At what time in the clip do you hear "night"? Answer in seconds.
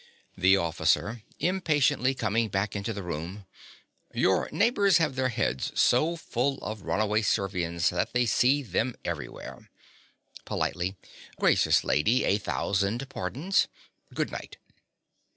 14.31-14.57